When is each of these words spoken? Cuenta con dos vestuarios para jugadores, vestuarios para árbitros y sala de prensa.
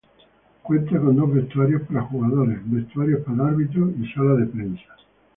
Cuenta 0.63 0.99
con 0.99 1.15
dos 1.15 1.31
vestuarios 1.31 1.83
para 1.83 2.01
jugadores, 2.01 2.57
vestuarios 2.63 3.21
para 3.23 3.49
árbitros 3.49 3.91
y 3.99 4.11
sala 4.11 4.33
de 4.33 4.47
prensa. 4.47 4.95